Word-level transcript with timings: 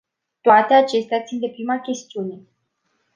Toate 0.41 0.73
acestea 0.73 1.23
țin 1.23 1.39
de 1.39 1.49
prima 1.49 1.79
chestiune. 1.79 2.43